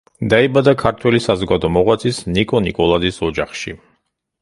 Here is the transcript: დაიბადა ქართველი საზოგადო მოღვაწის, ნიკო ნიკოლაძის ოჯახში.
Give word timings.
დაიბადა 0.33 0.73
ქართველი 0.83 1.19
საზოგადო 1.27 1.71
მოღვაწის, 1.75 2.25
ნიკო 2.39 2.65
ნიკოლაძის 2.71 3.25
ოჯახში. 3.33 3.81